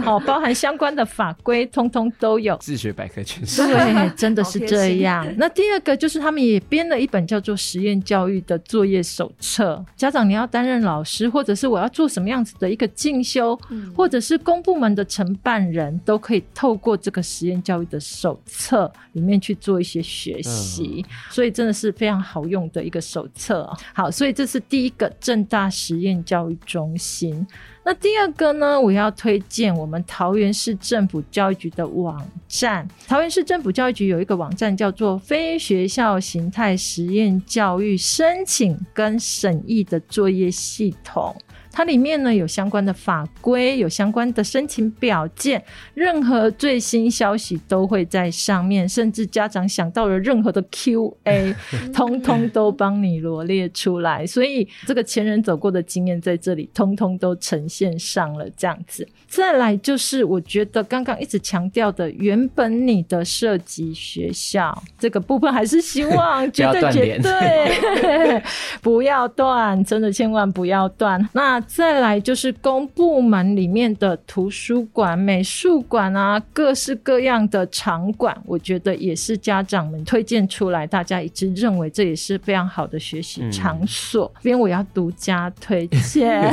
[0.00, 2.56] 好， 包含相关的法规，通通都有。
[2.58, 5.26] 自学百科全书，对， 真的是这样。
[5.36, 9.84] 那第二个就是他们也编了一本叫做实验教育的作业手册。
[9.96, 23.68] 家长你要担任老师，或者是我要做什么样子的一个进修，嗯、或者是公部门的承办人都可以透过这个实验教育的手册里面去做一些学习，嗯、所以真的是非常好用的一个手册。
[23.92, 27.46] 好，所以这是第一个正大实验教育中心。
[27.82, 32.86] 那第二个呢，我要推荐我们桃园市政府教育局的网站。
[33.08, 41.34] 桃园市政府教育局有一个网站叫做“非学校形态实验教育申请跟审议的作业系统”。
[41.72, 45.62] 它里面呢有相关的法规，有相关的申请表件，
[45.94, 51.54] 任何最新消息都会在上面，甚至家长想到了任何的 QA，
[51.94, 54.26] 通通都帮你罗列出来。
[54.26, 59.06] 所以这个前人走过的经验在这里，通通都呈现上了这样子。
[59.28, 68.42] 再来就是我觉得刚刚一直强调的，原本你的设籍学校这个部分，还是希望 绝对绝对
[68.82, 71.28] 不要断，真的千万不要断。
[71.32, 84.32] 那再来就是公部门里面的图书馆、美术馆啊，各式各样的场馆，我觉得也是家长们推荐出来，大家一致认为这也是非常好的学习场所。
[84.36, 86.50] 这边、嗯、我要独家推荐，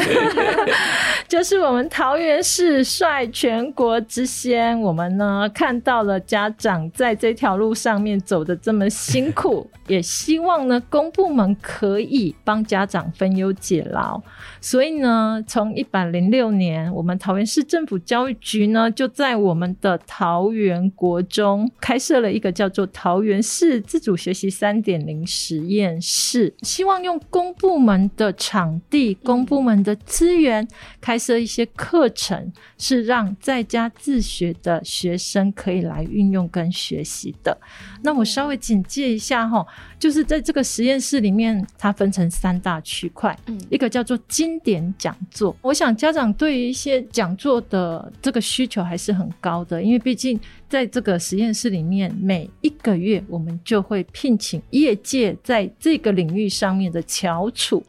[1.30, 14.20] 就是我们桃园市率全国之先，我们呢看到了家长在这条路上面走的这么辛苦，也希望呢公部门可以帮家长分忧解劳，
[14.60, 14.97] 所以。
[14.98, 30.68] 呢，从一百零六年，我们桃园市政府教育局呢，就在我们的桃园国中开设了一个叫做桃园市自主学习三点零实验室，希望用公部门的场地、公部门的资源，
[31.00, 37.58] 开设一些课程，是让在家自学的学生可以来运用跟学习的。
[38.04, 39.66] 那我稍微简介一下哈，
[40.00, 44.87] 就是在这个实验室里面，它分成三大区块，嗯，一个叫做经典。
[44.98, 57.84] 讲座，我想家长对于一些讲座的这个需求还是很高的，因为毕竟在这个实验室里面，每一个月我们就会聘请业界在这个领域上面的翘楚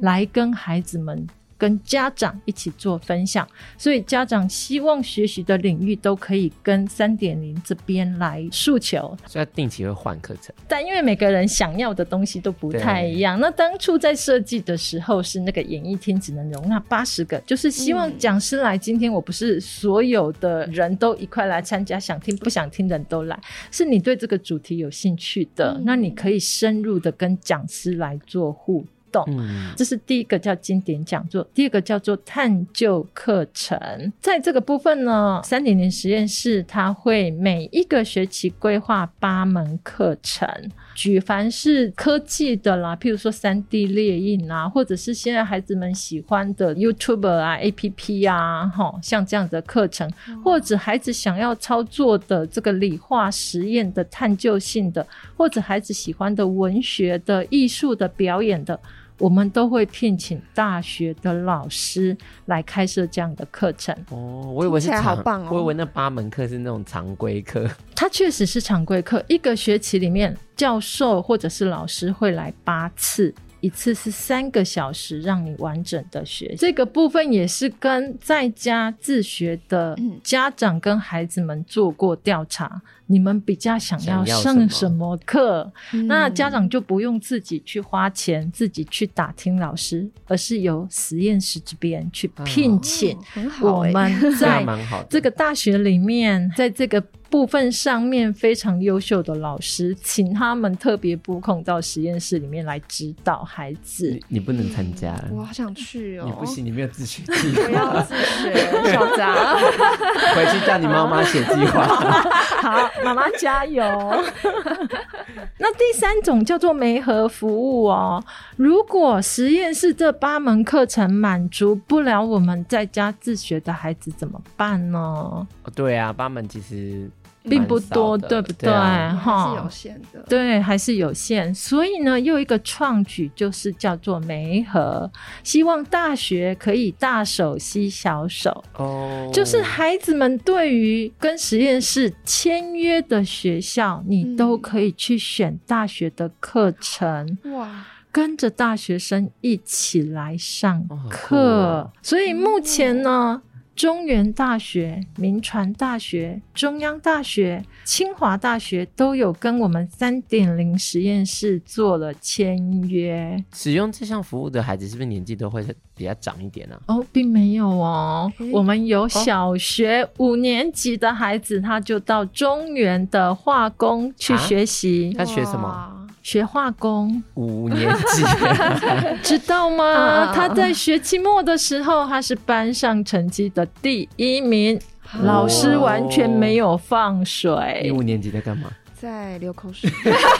[0.00, 1.26] 来跟孩子们。
[1.58, 10.54] 跟家长一起做分享，所以家长希望学习的领域都可以跟三点零这边来诉求，所以定期会换课程。
[10.68, 18.78] 但因为每个人想要的东西都不太一样，那当初在设计的时候是那个演艺厅只能容纳八十个，就是希望讲师来。
[18.78, 23.38] 今天我不是所有的人都一块来参加，想听不想听的人都来，
[23.72, 29.18] 是你对这个主题有兴趣的，嗯、那你可以深入的跟讲师来做互动。
[29.24, 29.26] 动，
[29.74, 34.12] 这是第一个叫经典讲座，第二个叫做探究课程。
[34.20, 40.46] 在这个部分呢，三点零实验室它会每一个学期规划八门课程，
[40.94, 50.10] 举凡是科技的啦，譬如说三 D 列印啊，或者是现在孩子们喜欢的 YouTuber 啊、APP 啊，哈，像这样的课程，
[50.44, 58.78] 或者孩子想要操作的这个理化实验的探究性的，或者孩子喜欢的文学的、艺术的、表演的。
[59.18, 63.94] 我们都会聘请大学的老师来开设这样的课程。
[64.10, 67.68] 哦，我以为是常，好棒哦，我以为那八门课是那种常规课。
[67.94, 73.34] 它确实是常规课，一个学期里面教授或者是老师会来八次。
[73.60, 76.54] 一次是三个小时，让你完整的学。
[76.56, 85.72] 这个部分也是跟在家自学的家长跟孩子们做过调查，嗯、你们比较想要上什么课？
[86.06, 93.18] 那家长就不用自己去花钱，嗯、自己去打听老师，而是由实验室这边去聘请。
[93.60, 94.64] 我们在
[95.10, 97.02] 这个大学里面，在这个。
[97.30, 104.08] 部分上面非常优秀的老师，请他们特别拨空到实验室里面来指导孩子。
[104.08, 106.24] 你，你不能参加，我好想去哦！
[106.24, 107.64] 你不行，你没有自学计划。
[107.68, 109.58] 不要自学，小杂。
[110.34, 111.84] 回去叫你妈妈写计划。
[112.62, 113.82] 好，妈妈加油。
[115.58, 118.22] 那第三种叫做媒合服务哦。
[118.56, 124.98] 如果实验室这八门课程满足不了我们在家自学的孩子，怎么办呢？
[124.98, 127.10] 哦，对啊，八门其实。
[127.48, 128.70] 并不多，对不对？
[128.70, 130.24] 哈，还是有限的。
[130.28, 131.54] 对，还是有限。
[131.54, 135.10] 所以呢，又一个创举就是叫做媒合，
[135.42, 138.64] 希望大学可以大手吸小手。
[138.74, 147.38] 哦，就是孩子们对于跟实验室签约的学校，你都可以去选大学的课程。
[147.54, 147.84] 哇。
[148.10, 151.36] 跟着大学生一起来上课。
[151.36, 153.42] 哦、所以目前呢。
[153.78, 162.58] 中原大学、民传大学、中央大学、清华大学都有跟我们三点零实验室做了签
[162.88, 163.40] 约。
[163.54, 165.64] 使用这项服务的孩子是不是年纪都会
[165.94, 166.96] 比较长一点呢、啊？
[166.96, 168.32] 哦，并没有哦。
[168.38, 175.14] 欸、我们有小学五年级的孩子，他就到中原的化工去学习。
[175.16, 175.94] 啊、他学什么？
[176.28, 177.22] 学化工。
[177.36, 178.22] 五年级，
[179.24, 179.84] 知道吗？
[179.86, 184.76] 啊、他在学期末的时候，他是班上成绩的第一名，
[185.14, 187.80] 哦、老师完全没有放水。
[187.82, 188.68] 你五年级在干嘛？
[189.00, 189.90] 在流口水，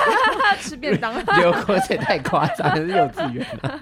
[0.61, 1.15] 吃便当。
[1.41, 3.81] 流口水太夸张，是幼稚园了。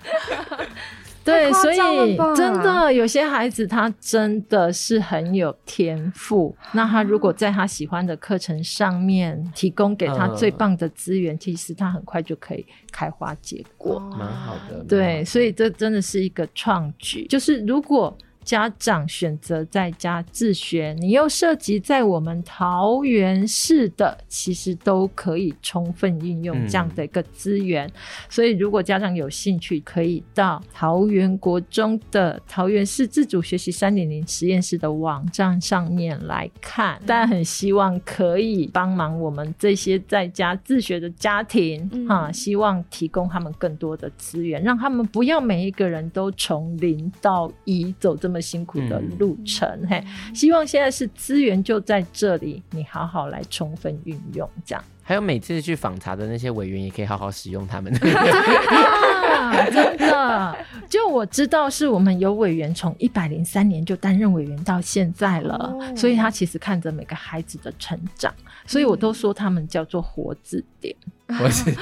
[1.26, 6.56] 对，所以真的有些孩子他真的是很有天赋。
[6.72, 14.82] 那他如果在他喜欢的课程上面提供给他最棒的资源，其实他很快就可以开花结果，蛮好的。
[14.88, 17.26] 对，所以这真的是一个创举。
[17.26, 18.16] 就是如果。
[18.46, 27.88] 家长选择在家自学，你又涉及在我们桃园市的，其实都可以充分运用这样的一个资源。
[27.88, 27.92] 嗯、
[28.30, 37.00] 所以，如果家长有兴趣，可以到桃园国中的桃园市自主学习三点零实验室的网站上面来看。
[37.04, 48.35] 但很希望可以帮忙我们这些在家自学的家庭，啊，希望提供他们更多的资源，让他们不要每一个人都从零到一走这么。
[48.40, 54.84] 辛苦的路程，嗯、嘿，希望现在是资源就在这里，你好好来充分运用，这样。
[55.02, 57.92] 还有每次去访查的那些委员，也可以好好使用他们。
[59.50, 60.56] 啊、真的，
[60.88, 68.32] 就我知道，是我们有委员从一百零三年就担任委员到现在了，哦、所以他其实看着每个孩子的成长，
[68.66, 70.94] 所以我都说他们叫做活字典。
[71.28, 71.74] 我是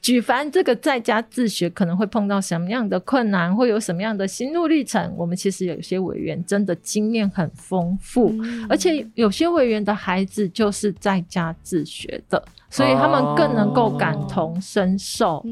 [0.00, 12.42] 举凡这个在家自学可能会碰到什么样的困难，会有什么样的心路历程，我们其实有些委员真的经验很丰富，嗯、而且有些委员的孩子就是在家自学的。
[12.72, 15.34] 所以他们更能够感同身受。
[15.36, 15.44] Oh.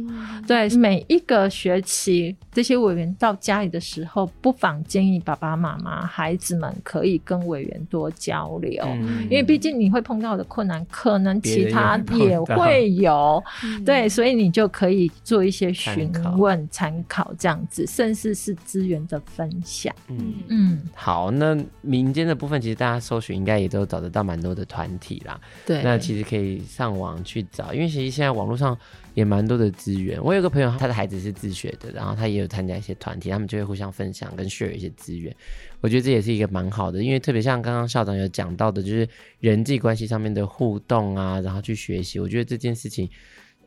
[0.48, 13.44] 对，每一个学期这些委员到家里的时候，不妨建议爸爸妈妈、孩子们可以跟委员多交流，嗯、因为毕竟你会碰到的困难，可能其他也会有。
[13.84, 19.94] 对，所以你就可以做一些询问、参考这样子，甚至是资源的分享。
[20.08, 20.16] 嗯
[20.48, 25.38] 嗯，嗯好，那民间的部分其实大家搜寻应该也都找得到蛮多的团体啦。
[25.66, 27.09] 对，那其实可以上网。
[27.24, 28.76] 去找，因为其实现在网络上
[29.14, 30.22] 也蛮多的资源。
[30.22, 35.34] 我有个朋友，他的孩子是自学的，然后他也有参加一些团体，他们就会互相分享跟 share 一些资源。
[35.80, 39.08] 我觉得这也是一个蛮好的，因为特别像刚刚校长有讲到的，就是
[39.40, 42.18] 人际关系上面的互动啊，然后去学习。
[42.18, 43.08] 我觉得这件事情。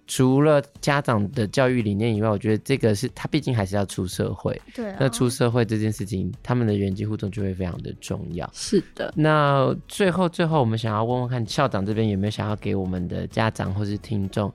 [0.06, 4.62] 除了家长的教育理念以外，我觉得这个是他毕竟还是要出社会。
[4.76, 4.98] 对啊。
[5.00, 8.50] 那出社会这件事情，他们的人际互动就会非常的重要。
[8.54, 9.14] 是的。
[9.16, 14.54] 那最后最后，我们想要问问看校长这边有没有想要给我们的家长或是听众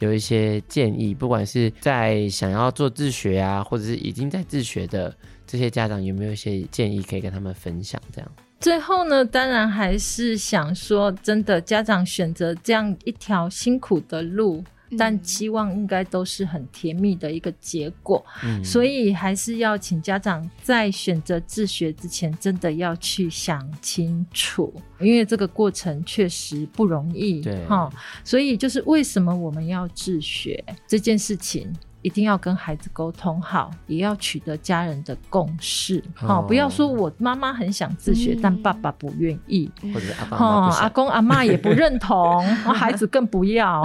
[0.00, 8.00] 有一些建议，不管是在想要做自学啊，或者是已经在自学的这些家长，有没有一些建议可以跟他们分享？
[8.12, 8.28] 这样。
[8.58, 14.64] 最后呢，当然还是想说，真的家长选择这样一条辛苦的路。
[14.96, 27.90] 但期望应该都是很甜蜜的一个结果，嗯、所以还是要请家长在选择自学之前，真的要去想清楚，因为这个过程确实不容易，对，哈，
[28.24, 31.70] 所以就是为什么我们要自学这件事情。
[32.02, 36.02] 一定要跟孩子沟通好，也要取得家人的共识。
[36.14, 40.36] 好、哦，不要说我妈妈很想自学，嗯、但爸爸不愿意，或者阿
[40.80, 42.40] 阿公阿妈也不认同，
[42.72, 43.82] 孩子更不要。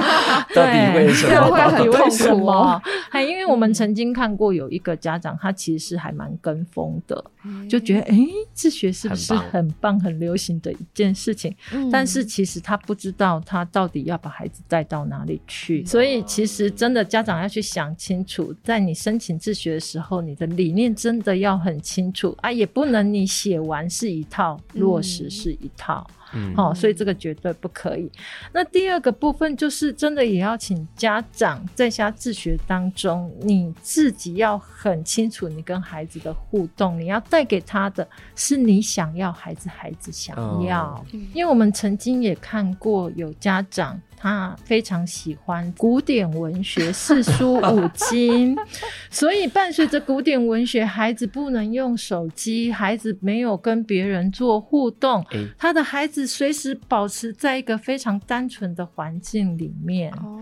[0.54, 1.28] 到底为什么？
[1.28, 2.80] 这样会很痛苦哦。
[3.10, 11.54] 还因为我们曾经看过有一个家长，他其实是还蛮跟风的，嗯、就觉得哎、欸，自学是不是很棒、很流行的一件事情？
[11.74, 15.82] 嗯、但是其实他不知道他到底要把孩子带到哪里去。
[15.82, 17.49] 嗯、所以其实真的家长要。
[17.50, 22.34] 去想清楚，在你申请自学的时候，你的理念真的要很清楚。
[22.40, 28.10] 啊，也不能你写完是一套，落实是一套，嗯，好，所以这个绝对不可以。
[28.52, 44.00] 那第二个部分就是，真的也要请家长在家自学当中，你自己要很清楚，你跟孩子的互动，你要带给他的是你想要，孩子孩子想要，哦，因为我们曾经也看过有家长。
[44.22, 48.54] 他非常喜欢古典文学、 四书五经，
[49.10, 60.12] 所以伴随着古典文学，孩子不能用手机，孩子没有跟别人做互动，欸、他的孩子随时保持在一个非常单纯的环境里面。
[60.12, 60.38] 哦，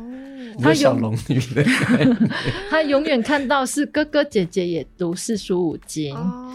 [0.61, 1.65] 他小龙女的，
[2.69, 6.17] 他永远看到是哥哥姐姐也读四书五经。
[6.17, 6.53] 哦，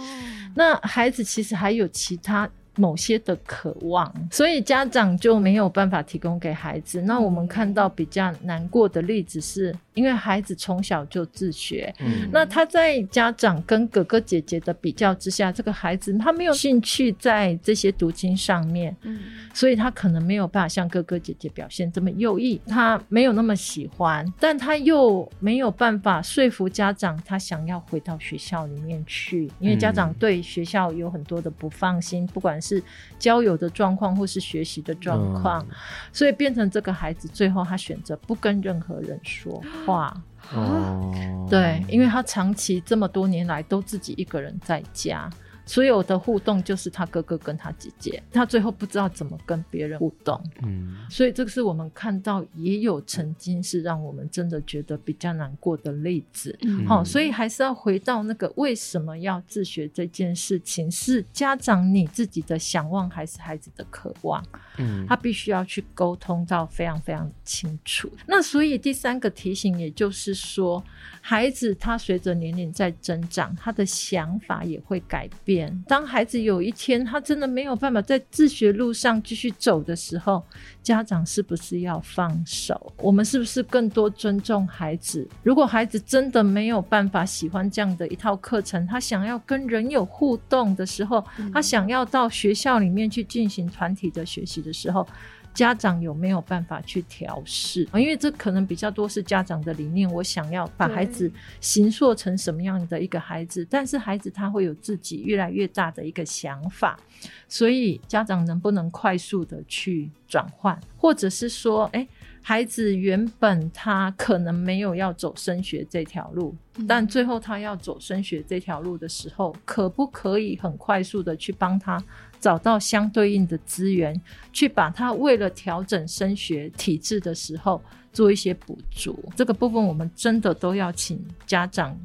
[0.56, 2.50] 那孩子其实还有其他。
[2.76, 7.02] 某些的渴望，所以家长就没有办法提供给孩子。
[7.02, 19.20] 那我们看到比较难过的例子是，因为孩子从小就自学，嗯，那他在家长跟哥哥姐姐的比较之下，这个孩子他没有兴趣在这些读经上面，嗯，
[19.54, 32.82] 所以他可能没有办法像哥哥姐姐表现这么优异，他没有那么喜欢，但他又没有办法说服家长，他想要回到学校里面去，因为家长对学校有很多的不放心，不管是
[33.20, 35.76] 交友的状况或是学习的状况，嗯，
[36.12, 40.14] 所以变成这个孩子最后他选择不跟任何人说 话。
[40.54, 45.30] 哦，对，因为他长期这么多年来都自己一个人在家。
[45.66, 50.42] 所有的互动就是他哥哥跟他姐姐，他最后不知道怎么跟别人互动。
[50.62, 56.58] 嗯，所以这个是我们看到也有曾经是让我们真的觉得比较难过的例子。
[56.64, 64.46] 嗯，好，所以还是要回到那个为什么要自学这件事情，是家长你自己的想望还是孩子的渴望？
[64.78, 68.12] 嗯，他必须要去沟通到非常非常清楚。
[68.28, 70.84] 那所以第三个提醒，也就是说，
[71.22, 75.53] 孩子他随着年龄在增长，他的想法也会改变。
[75.88, 80.44] 当孩子有一天他真的没有办法在自学路上继续走的时候，
[80.82, 82.94] 家长是不是要放手？
[82.98, 85.28] 我们是不是更多尊重孩子？
[85.44, 91.24] 如果孩子真的没有办法喜欢这样的一套课程，他想要跟人有互动的时候，
[91.54, 95.08] 他想要到学校里面去进行团体的学习的时候。
[95.54, 97.88] 家长有没有办法去调试？
[97.94, 101.32] 因为这可能比较多是家长的理念，我想要把孩子
[101.62, 107.00] 形塑成什么样的一个孩子，但是孩子他会有自己越来越大的一个想法，
[107.48, 112.08] 所以家长能不能快速的去转换，或者是说，诶，
[112.46, 116.54] 孩子原本他可能没有要走升学这条路，
[116.86, 122.04] 但最后他要走升学这条路的时候，可不可以很快速的去帮他？
[122.42, 124.20] 找到相对应的资源，
[124.52, 127.82] 去把他为了调整升学体制的时候
[128.12, 129.18] 做一些补足。
[129.38, 131.98] 这个部分我们真的都要请家长。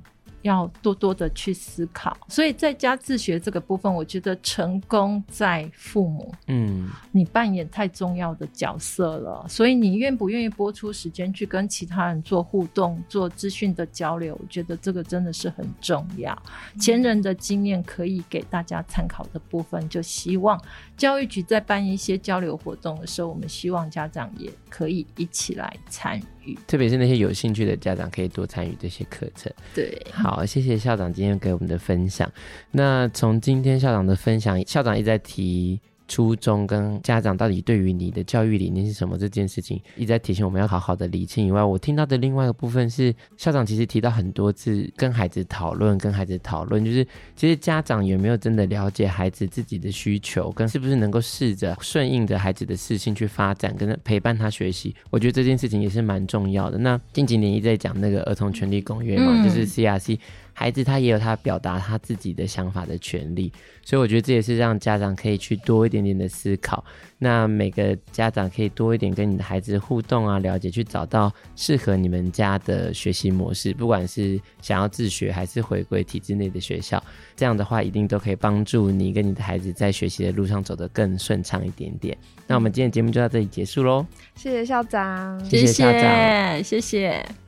[0.43, 6.33] 要多多的去思考，所以在家自学这个部分，我觉得成功在父母。
[6.47, 14.39] 嗯，你扮演太重要的角色了，所以你愿不愿意播出时间去跟其他人做互动、做资讯的交流？
[14.41, 16.33] 我觉得这个真的是很重要。
[16.75, 20.61] 嗯、前人的经验可以给大家参考的部分，就希望
[20.97, 26.59] 教育局在办一些交流活动的时候，我们希望家长也可以一起来参与。
[26.67, 29.53] 特别是那些有兴趣的家长，可以多参与这些课程。
[29.75, 32.31] 对，好，谢谢校长今天给我们的分享。
[32.71, 35.81] 那从今天校长的分享，校长一直在提。
[36.09, 41.47] 初衷跟家长到底对于你的教育理念是什么这件事情，一直在提醒我们要好好的理清。
[41.47, 47.07] 以外，我听到的另外一个部分是，校长其实提到很多次跟孩子讨论，跟孩子讨论，就是
[47.37, 54.95] 其实家长有没有真的了解孩子自己的需求，跟是不是能够试着顺应着孩子的事情去发展，跟陪伴他学习。
[55.11, 56.79] 我觉得这件事情也是蛮重要的。
[56.79, 60.19] 那近几年一直在讲那个儿童权利公约嘛，嗯、就是 CRC。
[60.59, 63.53] 孩子他也有他表达他自己的想法的权利，
[63.85, 66.85] 所以我觉得这也是让家长可以去多一点点的思考。
[67.17, 77.01] 那每个家长可以多一点跟你的孩子互动啊，了解，去找到适合你们家的学习模式，不管是想要自学还是回归体制内的学校，
[77.37, 82.19] 这样的话一定都可以帮助你跟你的孩子在学习的路上走得更顺畅一点点。
[82.49, 84.05] 那我们今天节目就到这里结束喽，
[84.35, 87.48] 谢谢校长，谢谢校长，谢谢。